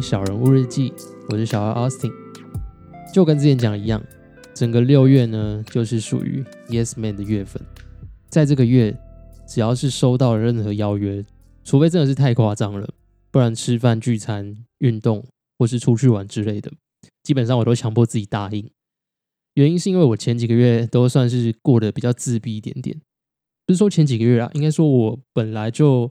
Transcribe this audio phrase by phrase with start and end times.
[0.00, 0.92] 小人物日记，
[1.28, 2.10] 我是小二 Austin。
[3.12, 4.02] 就跟之前讲一样，
[4.54, 7.62] 整个六月呢，就是属于 Yes Man 的月份。
[8.28, 8.96] 在这个月，
[9.46, 11.24] 只要是收到任何邀约，
[11.64, 12.88] 除非真的是太夸张了，
[13.30, 15.26] 不然吃饭、聚餐、运动
[15.58, 16.72] 或是出去玩之类的，
[17.22, 18.70] 基本上我都强迫自己答应。
[19.54, 23.00] 原因是因为我前几个月都算是过得比较自闭一点点，
[23.66, 26.10] 不是说前几个月啊，应该说我本来就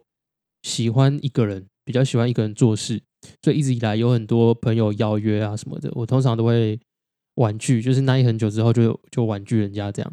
[0.61, 1.65] 喜欢一个人。
[1.85, 3.01] 比较喜欢一个人做事，
[3.43, 6.79] 所以一直以来有很多朋友邀约啊什么的，我通常都会
[7.35, 10.11] 婉拒，就是耐很久之后就就婉拒人家这样。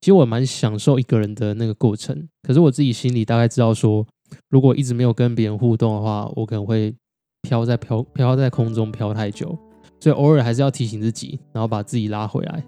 [0.00, 4.06] 其实我蛮享受一个人的那个过程，可是我自己心里大概知道说，
[4.50, 6.94] 如果一直没有跟别人互动的话，我可能会
[7.40, 9.58] 飘在飘飘在空中飘太久，
[10.00, 12.62] 所以偶尔还是要提醒自己，然后把自己拉回来。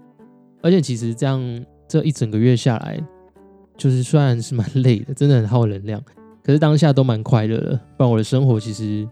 [0.63, 2.99] 而且其实这样这一整个月下来，
[3.77, 6.03] 就是虽然是蛮 累的，真的很耗能量。
[6.43, 9.07] 可是当下都蛮快乐的，不然我的生活其实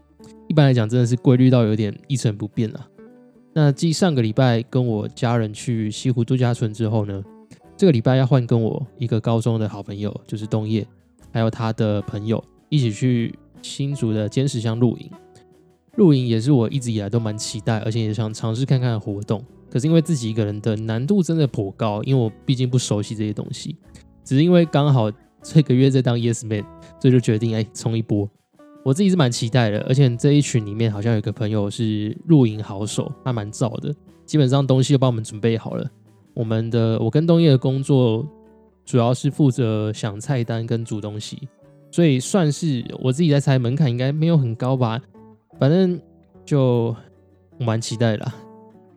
[0.48, 2.86] 一般来讲真的是规律到有点一成不变了。
[3.52, 7.22] 那继上个礼拜跟我家人去西湖度假村之后呢，
[7.76, 10.86] 这个礼拜要换跟我一个高中的好朋友，就是冬叶，
[11.32, 15.10] 还有他的朋友一起去新竹的尖石乡露营。
[15.96, 19.44] 露营也是我一直以来都蛮期待，而且也想尝试看看的活动。
[19.70, 23.76] 可是因为自己一个人的难度真的颇高，因为我毕竟不熟悉这些东西，
[24.24, 25.10] 只是因为刚好。
[25.42, 26.64] 这个月在当 Yes Man，
[27.00, 28.28] 所以就决定哎冲一波。
[28.86, 33.92] 我自己是蛮期待的，而且这一群里面好像有个朋友是露营好手，还蛮燥的，
[34.24, 35.84] 基本上东西都帮我们准备好了。
[36.34, 38.24] 我们的我跟东叶的工作
[38.84, 41.48] 主要是负责想菜单跟煮东西，
[41.90, 45.02] 所以算是我自己在猜门槛应该没有很高吧。
[45.58, 46.00] 反正
[46.44, 46.94] 就
[47.58, 48.24] 蛮期待的。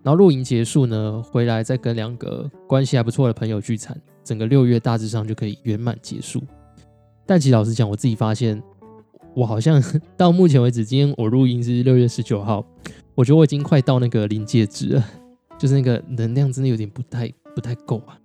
[0.03, 3.99] 然后露营结束呢，回来再跟两个关系还不错的朋友聚餐。
[4.23, 6.43] 整个六月大致上就可以圆满结束，
[7.25, 8.61] 但其实老实讲，我自己发现，
[9.35, 9.81] 我好像
[10.17, 12.65] 到目前为止，今天我录音是六月十九号，
[13.15, 15.05] 我觉得我已经快到那个临界值了，
[15.57, 18.17] 就是那个能量真的有点不太不太够啊。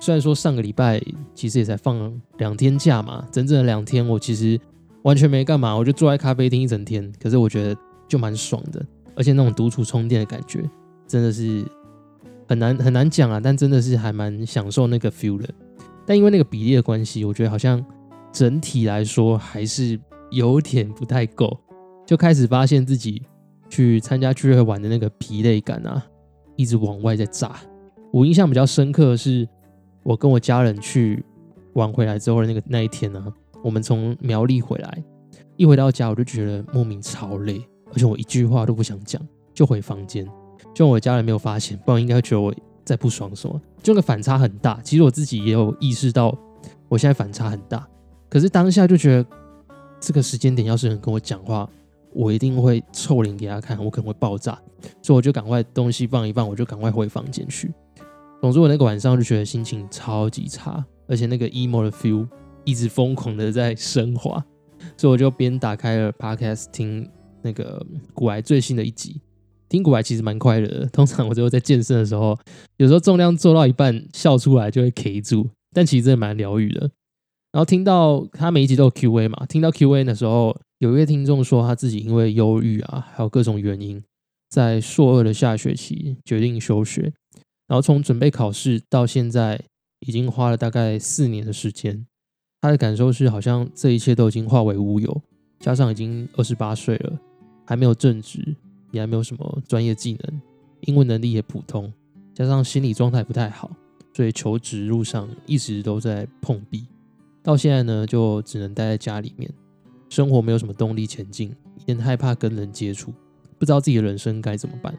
[0.00, 1.02] 虽然说上个礼拜
[1.34, 4.58] 其实也才放两天假嘛，整整两天，我其实
[5.02, 8.84] 完全没干嘛，我就坐在咖啡厅一整天，可是我觉得就蛮爽的，
[9.16, 10.62] 而且那种独处充电的感觉
[11.06, 11.64] 真的是。
[12.50, 15.46] 很难很难讲啊，但真的是还蛮享受那个 feel 的。
[16.06, 17.84] 但因为那个比例的关系，我觉得好像
[18.32, 21.58] 整体来说还是有点不太够，
[22.06, 23.22] 就开始发现自己
[23.68, 26.04] 去参加聚会玩的那个疲累感啊，
[26.56, 27.56] 一直往外在炸。
[28.12, 29.46] 我印象比较深刻的是，
[30.02, 31.24] 我跟我家人去
[31.74, 35.04] 玩回来之后的那个那一天呢，我们从苗栗回来，
[35.56, 37.60] 一回到家我就觉得莫名超累，
[37.92, 39.20] 而且我一句话都不想讲，
[39.52, 40.26] 就回房间。
[40.74, 43.60] 就我家人没有发现，不然应该会觉得我在不爽什么。
[43.82, 46.36] 就那个反差很大，其实我自己也有意识到，
[46.88, 47.86] 我现在反差很大。
[48.28, 49.26] 可是当下就觉得，
[50.00, 51.68] 这个时间点要是有人跟我讲话，
[52.12, 54.58] 我一定会臭脸给他看，我可能会爆炸。
[55.02, 57.72] 所以我就赶快东西放一放，我就赶快回房间去。
[58.40, 62.26] 总之我那个晚上就觉得心情超级差，而且那个 emo 的 feel
[62.64, 64.42] 一直疯狂的在升华，
[64.96, 67.10] 所以我就边打开了 podcast 听
[67.42, 69.20] 那个古癌最新的一集。
[69.68, 72.38] 听古来其实蛮快乐的，通常我只有在健身的时候，
[72.76, 76.88] 有时候重量做到一半笑出来就会 K 住，但其实真的蛮疗愈的。
[77.52, 84.02] 然后听到他每一集都有 Q&A 嘛，听到 Q&A 的时候，有一位听众说他自己因为忧郁啊，还有各种原因，
[84.50, 87.12] 在硕二的下学期决定休学，
[87.66, 89.60] 然后从准备考试到现在
[90.00, 92.06] 已经花了大概四年的时间，
[92.60, 95.22] 他的感受是好像这一切都已经化为乌有，
[95.60, 97.18] 加上已经二十八岁了，
[97.66, 98.56] 还没有正职。
[98.90, 100.40] 也还没有什么专业技能，
[100.86, 101.92] 英文能力也普通，
[102.32, 103.70] 加上心理状态不太好，
[104.14, 106.86] 所以求职路上一直都在碰壁。
[107.48, 109.50] 到现在呢，就只能待在家里面，
[110.10, 111.50] 生活没有什么动力前进，
[111.86, 113.10] 也害怕跟人接触，
[113.58, 114.94] 不知道自己的人生该怎么办。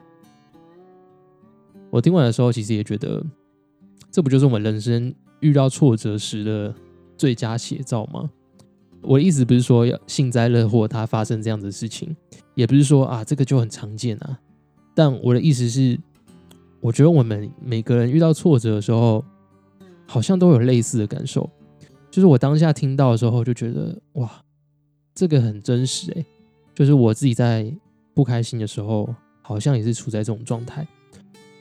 [1.92, 3.24] 我听完的时候，其实也觉得，
[4.10, 6.74] 这不就是我们人生遇到挫折时的
[7.16, 8.28] 最佳写照吗？
[9.04, 12.16] 我的意思不是说要幸灾乐祸，它发生这样子的事情，
[12.56, 14.40] 也不是说啊这个就很常见啊。
[14.96, 16.00] 但我的意思是，
[16.82, 19.24] 我觉得我们每个人遇到挫折的时候，
[20.08, 21.48] 好像都有类似的感受。
[22.12, 24.30] 就是我当下听到的时候，就觉得哇，
[25.14, 26.26] 这个很真实诶。
[26.74, 27.72] 就是我自己在
[28.14, 30.88] 不开心的时候，好像也是处在这种状态。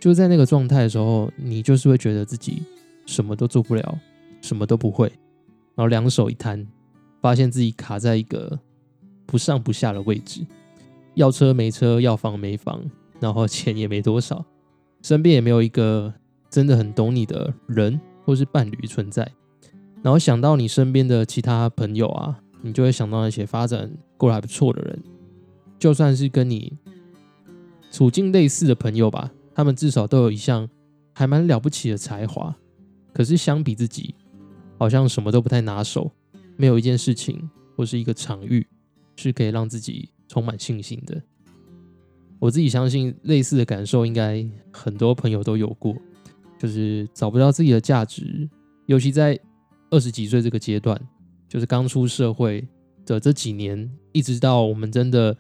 [0.01, 2.63] 就在那个状态的时候，你就是会觉得自己
[3.05, 3.99] 什么都做不了，
[4.41, 5.09] 什么都不会，
[5.75, 6.67] 然后两手一摊。
[7.21, 8.57] 发现自己卡在一个
[9.27, 10.47] 不上不下的位置，
[11.15, 12.81] 要车没车，要房没房，
[13.19, 14.45] 然后钱也没多少，
[15.03, 16.15] 身边也没有一个
[16.49, 19.29] 真的很懂你的人或是伴侣存在。
[20.03, 25.03] 然后想到你身边的其他朋友啊，你就会想到那些发展过得还不错的人。
[25.79, 26.73] 就算是跟你
[27.91, 30.69] 处境类似的朋友吧，他们至少都有一项
[31.15, 32.55] 还蛮了不起的才华，
[33.13, 34.15] 可是相比自己，
[34.79, 36.11] 好像什么都不太拿手，
[36.57, 38.67] 没有一件事情或是一个场域
[39.17, 41.21] 是可以让自己充满信心的。
[42.41, 45.97] 我自己相信类似的感受，应该很多朋友都有过，
[46.59, 48.49] 就是找不到自己的价值，
[48.87, 49.39] 尤其在
[49.91, 51.01] 二十几岁这个阶段，
[51.49, 52.67] 就是刚出社会
[53.07, 55.37] 的这几年，一直到我们真的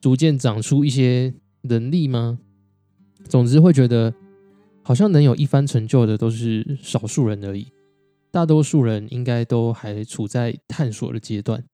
[0.00, 1.32] 逐渐长出一些
[1.62, 2.38] 能力吗？
[3.28, 4.14] 总之会觉得，
[4.82, 7.72] 好像能有一番成就的都是少数人而已，
[8.30, 11.64] 大多数人应该都还处在探索的阶段。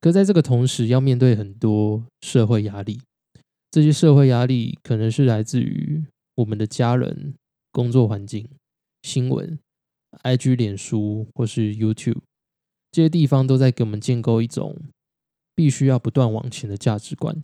[0.00, 3.00] 可在这个同时，要面对很多社会压力。
[3.70, 6.04] 这些社会压力可能是来自于
[6.36, 7.34] 我们的家人、
[7.72, 8.48] 工作环境、
[9.02, 9.58] 新闻、
[10.22, 12.18] IG、脸书或是 YouTube
[12.90, 14.76] 这些地方，都在给我们建构一种
[15.54, 17.42] 必须要不断往前的价值观。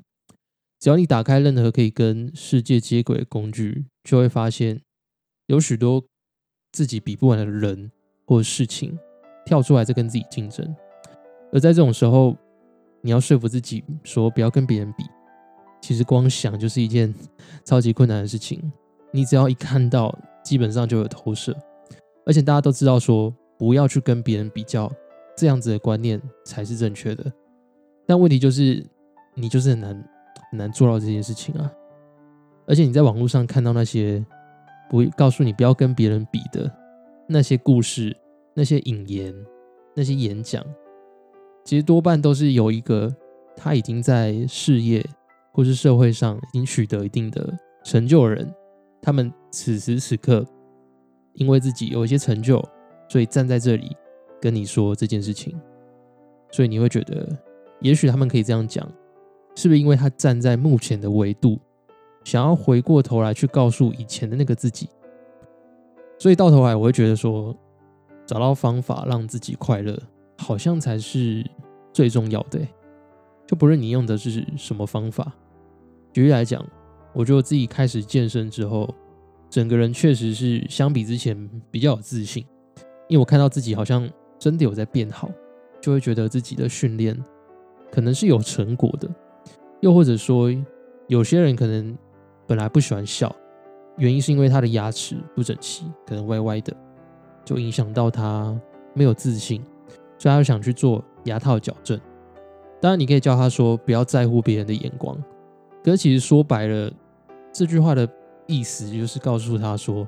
[0.78, 4.80] 只要你打开任何可以跟世界接轨的工具，就会发现
[5.46, 6.04] 有许多
[6.72, 7.92] 自己比不完的人
[8.26, 8.98] 或事情
[9.46, 10.74] 跳出来在跟自己竞争。
[11.52, 12.36] 而在这种时候，
[13.02, 15.04] 你要说服自己说不要跟别人比。
[15.80, 17.14] 其实光想就是一件
[17.64, 18.72] 超级困难的事情。
[19.12, 21.56] 你只要一看到，基本上就有投射。
[22.24, 24.90] 而且大家都知道说，不要去跟别人比较，
[25.36, 27.32] 这样子的观念才是正确的。
[28.06, 28.84] 但问题就是，
[29.34, 30.08] 你就是很难
[30.50, 31.70] 很难做到这件事情啊。
[32.66, 34.24] 而且你在网络上看到那些
[34.90, 36.70] 不告诉你不要跟别人比的
[37.28, 38.16] 那些故事、
[38.54, 39.34] 那些引言、
[39.94, 40.64] 那些演讲，
[41.64, 43.14] 其实多半都是有一个
[43.56, 45.04] 他已经在事业。
[45.54, 47.54] 或是社会上已经取得一定的
[47.84, 48.50] 成就的人，
[49.02, 50.42] 他们此时此刻
[51.34, 52.62] 因为自己有一些成就，
[53.08, 53.96] 所以站在这里
[54.40, 55.58] 跟你说这件事情，
[56.50, 57.29] 所以你会觉得，
[57.81, 58.87] 也许他们可以这样讲，
[59.55, 61.58] 是不是因为他站在目前的维度，
[62.25, 64.88] 想要回过头来去告诉以前的那个自己，
[66.19, 67.56] 所以到头来我会觉得说，
[68.26, 69.99] 找到方法让自己快乐，
[70.38, 71.44] 好像才是
[71.93, 72.61] 最重要的，
[73.46, 75.32] 就不论你用的是什么方法。
[76.12, 76.64] 举例来讲，
[77.12, 78.94] 我觉得自己开始健身之后，
[79.52, 81.37] 整个人确实是相比之前
[81.70, 82.43] 比较有自信，
[83.06, 84.08] 因为我看到自己好像
[84.38, 85.31] 真的有在变好，
[85.78, 87.14] 就会觉得自己的训练
[87.90, 89.06] 可能是有成果的。
[89.81, 90.50] 又或者说，
[91.06, 91.94] 有些人可能
[92.46, 93.31] 本来不喜欢笑，
[93.99, 96.75] 原因是因为他的牙齿不整齐，可能歪歪的，
[97.44, 98.58] 就影响到他
[98.94, 99.62] 没有自信，
[100.16, 102.00] 所以他就想去做牙套矫正。
[102.81, 105.14] 当然，你可以叫他说不要在乎别人的眼光。
[105.84, 106.90] 可是其实说白了，
[107.52, 108.08] 这句话的
[108.47, 110.06] 意思就是告诉他说，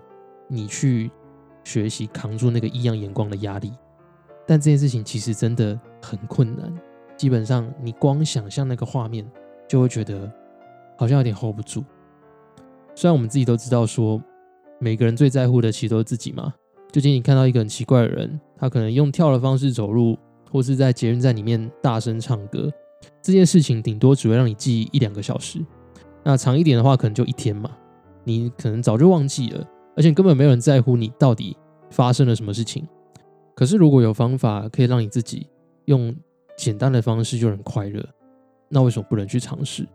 [0.48, 1.10] 你去
[1.62, 3.72] 学习扛住那个异样眼光的压力。
[4.46, 6.72] 但这件事情其实真的很困难，
[7.16, 9.26] 基本上你光想象那个画面，
[9.66, 10.30] 就会觉得
[10.98, 11.82] 好像有点 hold 不住。
[12.94, 14.20] 虽然我们自己都知道说，
[14.78, 16.52] 每个人最在乎的其实都是自己嘛。
[16.92, 20.18] 就仅你看到一个很奇怪的人，他可能用跳的方式走路，
[20.52, 22.70] 或是在捷运站里面大声唱歌。
[23.20, 25.64] 这件事情顶多只会让你记一两个小时，
[26.22, 27.70] 那长一点的话可能就一天嘛。
[28.24, 29.66] 你可能早就忘记了，
[29.96, 31.56] 而且根本没有人在乎你到底
[31.90, 32.86] 发生了什么事情。
[33.54, 35.46] 可是如果有方法可以让你自己
[35.84, 36.14] 用
[36.56, 38.04] 简单的方式就能快乐，
[38.68, 39.86] 那为什么不能去尝试？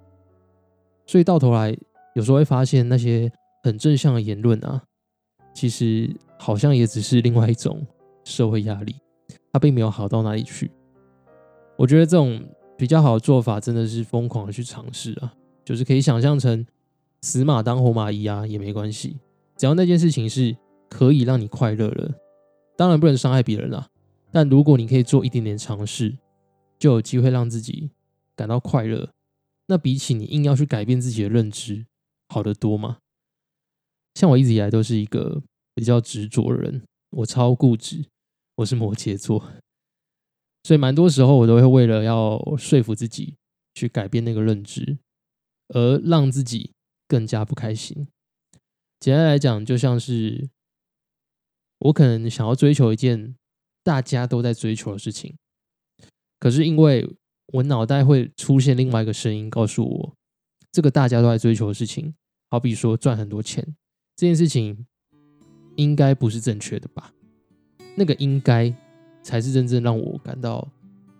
[1.06, 1.76] 所以到头来
[2.16, 3.32] 有时候会发现那些
[3.64, 4.82] 很正向的言论啊，
[5.54, 7.86] 其实好像也只是另外一种
[8.24, 8.96] 社会压力，
[9.52, 10.72] 它并没有好到哪里去。
[11.78, 12.42] 我觉得这种。
[12.80, 15.34] 比较好的做法真的是疯狂的去尝试啊，
[15.66, 16.66] 就是可以想象成
[17.22, 19.20] 死马当活马医啊也没关系，
[19.58, 20.56] 只要那件事情是
[20.90, 22.14] 可以让你快乐了，
[22.78, 23.90] 当然不能伤害别人啦。
[24.32, 26.18] 但如果你可以做一点点尝试，
[26.78, 27.92] 就有机会让自己
[28.36, 29.10] 感到快乐，
[29.68, 31.86] 那比起你硬要去改变自己的认知，
[32.30, 33.00] 好得多嘛。
[34.16, 35.42] 像我一直以来都是一个
[35.74, 38.06] 比较执着的人，我超固执，
[38.56, 39.44] 我是摩羯座。
[40.64, 43.36] 所以，蛮多时候我都会为了要说服自己
[43.74, 45.00] 去改变那个认知，
[45.70, 46.74] 而让自己
[47.10, 48.08] 更加不开心。
[49.02, 50.50] 简单来讲，就像是
[51.80, 53.36] 我可能想要追求一件
[53.84, 55.36] 大家都在追求的事情，
[56.40, 57.06] 可是因为
[57.54, 60.16] 我脑袋会出现另外一个声音，告诉我
[60.72, 62.14] 这个大家都在追求的事情，
[62.50, 63.76] 好比说赚很多钱
[64.16, 64.86] 这件事情，
[65.76, 67.14] 应该不是正确的吧？
[67.98, 68.74] 那个应该。
[69.22, 70.66] 才是真正让我感到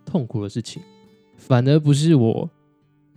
[0.06, 0.82] 痛苦的事情，
[1.36, 2.50] 反而不是我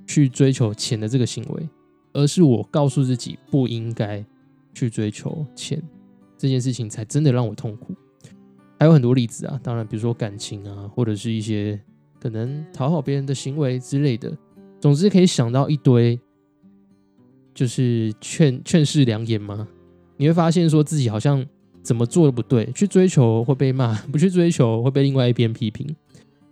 [0.05, 1.69] 去追求钱的这个行为，
[2.13, 4.23] 而是我告诉自己不应该
[4.73, 5.81] 去追求钱
[6.37, 7.93] 这件事情，才真的让我痛苦。
[8.79, 11.79] 还有很多例子啊，当然，比如说感情啊，或者是一些
[12.19, 14.35] 可能讨好别人的行为之类的，
[14.79, 16.19] 总之可以想到一堆，
[17.53, 19.67] 就是劝劝世良言吗？
[20.17, 21.45] 你会发现说自己好像
[21.81, 25.95] 怎么做都不对，去追求会被骂，不去追求会被另外一边批评。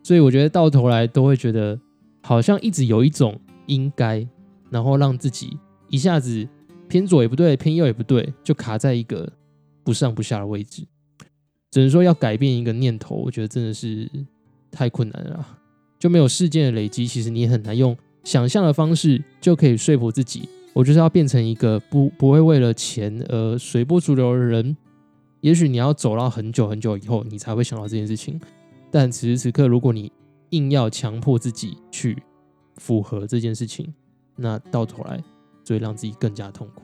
[0.01, 1.77] 所以我觉得到头来都会觉得，
[2.22, 4.25] 好像一直有一种应该，
[4.71, 5.55] 然后让自己
[5.89, 6.47] 一下子
[6.87, 9.31] 偏左也不对，偏右也不对，就卡在一个
[9.83, 10.83] 不上不下的位置。
[11.69, 14.09] 只能说要改变一个念头，我觉得真的是
[14.71, 15.59] 太困难了。
[15.99, 24.75] 就没有事件的累积，其实你很难用想象的方式就可以说服自己，我就是要变成一个不不会为了钱而随波逐流的人。
[25.41, 28.39] 也许你要走到很久很久以后，你才会想到这件事情。
[28.89, 30.11] 但此时此刻，如果你
[30.49, 32.21] 硬要强迫自己去
[32.75, 33.93] 符合这件事情，
[34.41, 35.24] 那到头来
[35.63, 36.81] 只会让自己更加痛苦。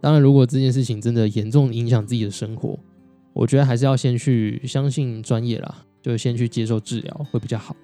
[0.00, 2.78] 当然，如果这件事情真的严重影响自己的生活，
[3.32, 7.76] 我觉得还是要先去相信专业啦，就先去接受治疗会比较好。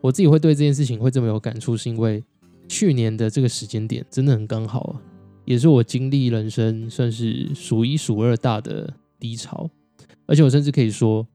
[0.00, 2.22] 我自己会对这件事情会这么有感触，是因为
[2.68, 5.00] 去年的这个时间点真的很刚好，
[5.44, 9.70] 也是我经历人生算是数一数二大的低潮，
[10.26, 11.26] 而且我甚至可以说。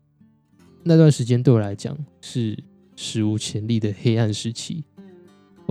[0.85, 2.61] 那段时间对我来讲是
[2.97, 4.83] 史无前例的黑暗时期。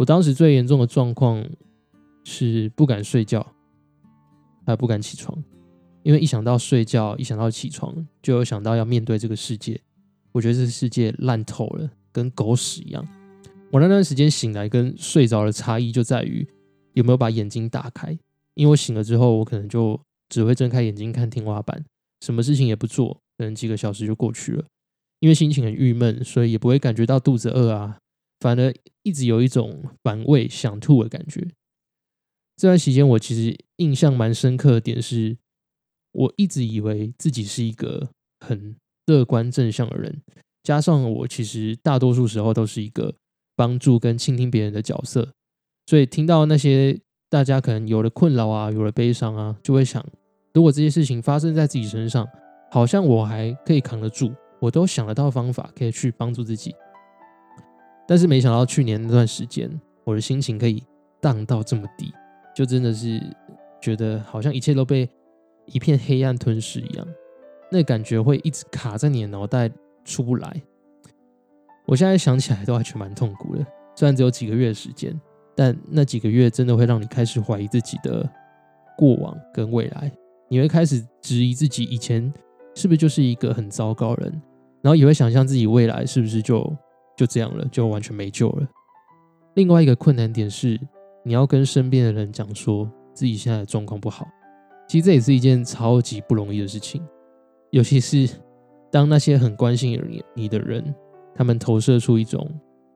[0.03, 1.49] 我当时最严重的状况
[2.25, 3.55] 是不敢睡觉，
[4.67, 5.33] 还不敢起床，
[6.03, 9.81] 因为一想到睡觉，一想到起床，就有想到要面对这个世界。
[10.33, 13.07] 我觉得这世界烂透了，跟狗屎一样。
[13.71, 16.45] 我那段时间醒来跟睡着的差异就在于
[16.95, 18.11] 有没有把眼睛打开。
[18.55, 21.85] 因为我醒了之后，我可能就只会睁开眼睛看天花板，
[22.23, 24.65] 什么事情也不做，可能几个小时就过去了。
[25.21, 27.99] 因为心情很郁闷，所以也不会感觉到肚子饿啊，
[28.43, 31.47] 反而一直有一种反胃、想吐的感觉。
[32.57, 35.37] 这段时间我其实印象蛮深刻的点是，
[36.11, 38.75] 我一直以为自己是一个很
[39.07, 40.21] 乐观正向的人，
[40.65, 43.15] 加上我其实大多数时候都是一个
[43.55, 45.33] 帮助跟倾听别人的角色，
[45.87, 46.99] 所以听到那些
[47.31, 50.05] 大家可能有了困扰啊，有了悲伤啊，就会想，
[50.53, 52.29] 如果这些事情发生在自己身上，
[52.73, 54.35] 好像我还可以扛得住。
[54.61, 56.73] 我都想得到方法可以去帮助自己，
[58.07, 59.71] 但是没想到去年那段时间，
[60.05, 60.83] 我的心情可以
[61.21, 62.13] 荡到这么低，
[62.55, 63.21] 就真的是
[63.81, 65.09] 觉得好像一切都被
[65.67, 67.07] 一片黑暗吞噬一样，
[67.71, 69.71] 那感觉会一直卡在你的脑袋
[70.05, 70.63] 出不来。
[71.87, 73.67] 我现在想起来都还觉得蛮痛苦的，
[73.97, 75.19] 虽然只有几个月的时间，
[75.55, 78.29] 但那几个月真的会让你开始怀疑自己的
[78.97, 80.13] 过往跟未来，
[80.49, 82.33] 你会开始质疑自己以前
[82.75, 84.43] 是不是就是一个很糟糕人。
[84.81, 86.61] 然后也会想象自己未来是不是就
[87.23, 88.67] 就这样了，就完全没救了。
[89.55, 90.77] 另外一个困难点是，
[91.25, 94.27] 你要跟身边的人讲说自己现在的状况不好，
[94.89, 97.01] 其实这也是一件超级不容易的事情。
[97.71, 98.29] 尤其是
[98.91, 100.93] 当那些很关心你你的人，
[101.33, 102.45] 他们投射出一种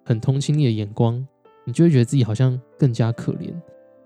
[0.05, 1.25] 很同情你的眼光，
[1.65, 3.55] 你就会觉得自己好像更加可怜。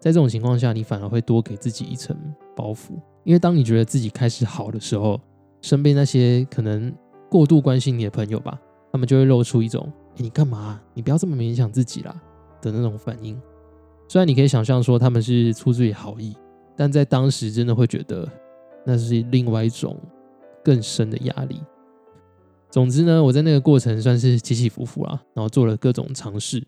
[0.01, 2.15] 在这种情况下，你反而会多给自己一层
[2.55, 2.91] 包袱，
[3.25, 5.19] 因为当你觉得自己开始好的时候，
[5.63, 6.95] 身边那些可能。
[7.31, 8.61] 过度关心你的朋友吧，
[8.91, 10.81] 他们就会露出一种“你干嘛？
[10.95, 12.21] 你不要这么勉强自己啦”
[12.61, 13.41] 的那种反应。
[14.09, 16.37] 虽然你可以想象说他们是出自于好意，
[16.77, 18.29] 但在当时真的会觉得
[18.85, 19.97] 那是另外一种
[20.65, 21.61] 更深的压力。
[22.71, 26.61] 总之呢，我在那个过程算是起起伏伏啊，然后做了各种尝试，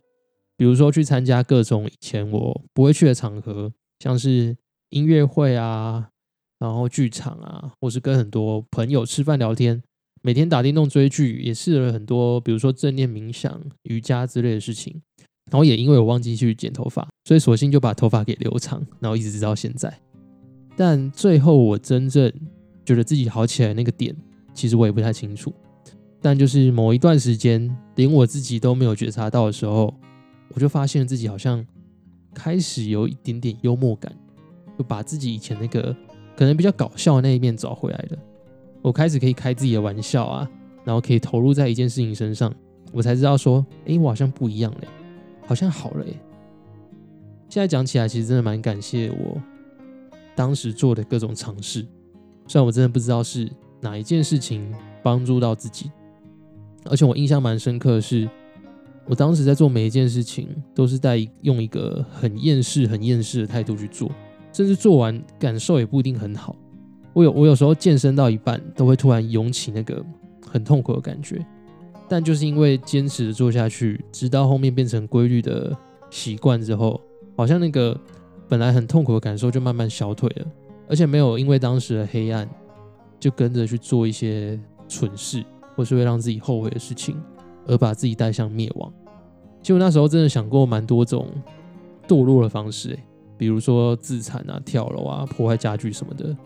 [0.56, 4.56] 比如说去参加各种以前我不会去的场合，像是
[4.90, 6.08] 音乐会啊，
[6.58, 9.82] 然后剧场啊，或是跟很多朋友吃饭聊天。
[10.22, 15.02] 每天打电动追剧，也试了很多，比如说正念冥想、瑜伽之类的事情。
[15.50, 19.92] 然后也因为我忘记去剪头发，所以索性就把头发给留长，然后一直直到现在。
[20.76, 22.32] 但最后我真正
[22.86, 24.16] 觉得自己好起来那个点，
[24.54, 25.52] 其实我也不太清楚。
[26.22, 29.92] 但就是某一段时间，连我自己都没有觉察到的时候，
[30.54, 31.66] 我就发现自己好像
[32.32, 34.16] 开始有一点点幽默感，
[34.78, 35.94] 就把自己以前那个
[36.36, 38.18] 可能比较搞笑的那一面找回来了。
[38.82, 40.50] 我开始可以开自己的玩笑啊，
[40.84, 42.52] 然后可以投入在一件事情身上，
[42.92, 44.88] 我才知道说，哎，我好像不一样嘞，
[45.46, 46.12] 好像好了哎。
[47.48, 49.40] 现在讲起来，其实真的蛮感谢我
[50.34, 51.86] 当时做的各种尝试，
[52.48, 53.48] 虽然我真的不知道是
[53.80, 55.90] 哪一件事情帮助到自己，
[56.86, 58.28] 而且我印象蛮深刻的是，
[59.06, 64.10] 我当时在做每一件事情，都是在用一个很厌世、很厌世的态度去做，
[64.52, 66.56] 甚至做完感受也不一定很好。
[67.12, 70.04] 我有我有时候健身到一半都会突然涌起那个
[70.46, 71.44] 很痛苦的感觉，
[72.08, 75.76] 但就是因为坚持做下去，直到后面变成规律的
[76.10, 77.00] 习惯之后，
[77.36, 77.98] 好像那个
[78.48, 80.46] 本来很痛苦的感受就慢慢消退了，
[80.88, 82.48] 而且没有因为当时的黑暗
[83.20, 87.16] 就跟着去做一些蠢事或是会让自己后悔的事情，
[87.66, 88.92] 而把自己带向灭亡。
[89.62, 91.28] 其实我那时候真的想过蛮多种
[92.08, 92.98] 堕落的方式，
[93.38, 96.36] 比如说自残啊、跳楼啊、破坏家具什么的。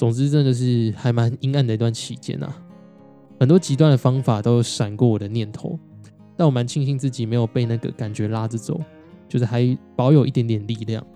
[0.00, 2.50] 总之，真的是还蛮阴暗的一段期间啊，
[3.38, 5.78] 很多极端的方法都闪过我的念头，
[6.38, 8.80] 但我蛮庆幸自己没有被那个感觉拉着走，
[9.28, 11.06] 就是还保有一点点力量，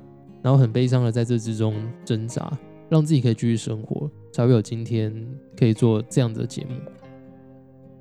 [0.43, 1.75] 然后很悲伤的在这之中
[2.05, 2.53] 挣扎，
[2.91, 5.11] 让自己可以继续生活，才会有今天
[5.57, 6.75] 可以做这样的节目。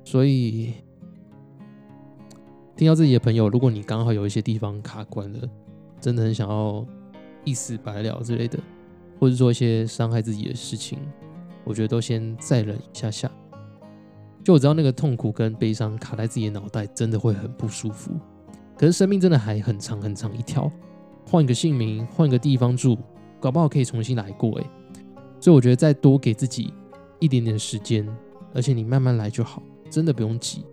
[0.04, 0.74] 所以，
[2.76, 5.48] 听到自己的朋友，如果你刚好有一些地方卡关了，
[5.98, 6.86] 真的很想要
[7.42, 8.58] 一死百了之类的。
[9.24, 10.98] 或者做一些伤害自己的事情，
[11.64, 13.30] 我觉得都先再忍一下下。
[14.44, 18.12] 就我知道那个痛苦跟悲伤卡在自己的脑袋，真的会很不舒服。
[18.76, 20.70] 可是生命真的还很长很长一条，
[21.26, 22.98] 换一个姓名，换个地方住，
[23.40, 24.66] 搞不好可以重新来过诶。
[25.40, 26.70] 所以我觉得再多给自己
[27.18, 28.06] 一点点时间，
[28.52, 30.66] 而且你慢慢来就好，真的不用急，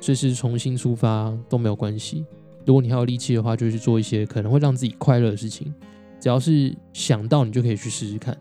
[0.00, 2.24] 随时重新出发都没有关系。
[2.64, 5.74] 如果你还有力气的话，就去做一些可能会让自己快乐的事情。
[6.20, 8.36] 只要是想到，你就可以去试试看。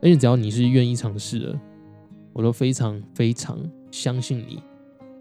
[0.00, 1.60] 而且只要你是愿意尝试的，
[2.32, 3.58] 我都非常非常
[3.90, 4.62] 相信你，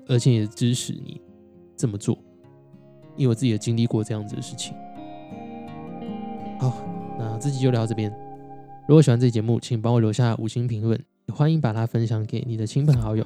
[0.08, 1.20] 而且也支持你
[1.76, 2.18] 这么做，
[3.16, 4.76] 因为我自己也经历过这样子的事情。
[6.60, 6.78] 好，
[7.18, 8.14] 那这集就聊到这边。
[8.88, 13.26] 如果喜欢这节目，请帮我留下五星评论，也欢迎把它分享给你的亲朋好友，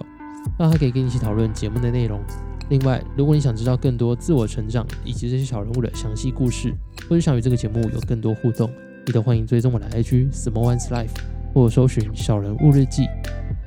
[0.58, 2.22] 让他可以跟你一起讨论节目的内容。
[2.70, 6.74] 另外，如果你想知道更多自我成长以及这些小人物的详细故事，
[7.10, 8.70] 或者想与这个节目有更多互动，
[9.06, 11.10] 你都欢迎追踪我的 IG Small One's Life，
[11.54, 13.08] 或搜寻小人物日记。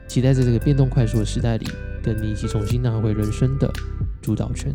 [0.06, 1.66] 期待在这个变动快速的时代里，
[2.02, 3.68] 跟你一起重新拿回人生的
[4.21, 4.73] 主导权。